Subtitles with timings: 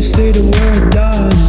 [0.00, 1.39] You say the word, darling.